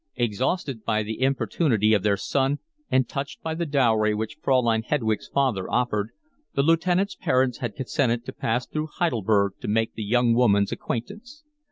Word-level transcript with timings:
Exhausted 0.15 0.83
by 0.83 1.03
the 1.03 1.21
importunity 1.21 1.93
of 1.93 2.01
their 2.01 2.17
son 2.17 2.57
and 2.89 3.07
touched 3.07 3.39
by 3.43 3.53
the 3.53 3.67
dowry 3.67 4.15
which 4.15 4.39
Fraulein 4.41 4.81
Hedwig's 4.81 5.27
father 5.27 5.69
offered, 5.69 6.09
the 6.55 6.63
lieutenant's 6.63 7.13
parents 7.13 7.59
had 7.59 7.75
consented 7.75 8.25
to 8.25 8.33
pass 8.33 8.65
through 8.65 8.87
Heidelberg 8.95 9.53
to 9.61 9.67
make 9.67 9.93
the 9.93 10.03
young 10.03 10.33
woman's 10.33 10.71
acquaintance. 10.71 11.43